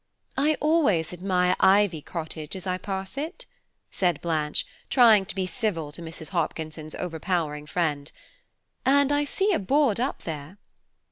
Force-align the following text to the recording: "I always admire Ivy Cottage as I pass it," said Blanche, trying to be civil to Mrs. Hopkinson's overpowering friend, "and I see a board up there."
"I 0.35 0.57
always 0.61 1.13
admire 1.13 1.55
Ivy 1.59 2.01
Cottage 2.01 2.55
as 2.55 2.65
I 2.65 2.79
pass 2.79 3.19
it," 3.19 3.45
said 3.91 4.19
Blanche, 4.19 4.65
trying 4.89 5.27
to 5.27 5.35
be 5.35 5.45
civil 5.45 5.91
to 5.91 6.01
Mrs. 6.01 6.29
Hopkinson's 6.29 6.95
overpowering 6.95 7.67
friend, 7.67 8.11
"and 8.83 9.11
I 9.11 9.25
see 9.25 9.53
a 9.53 9.59
board 9.59 9.99
up 9.99 10.23
there." 10.23 10.57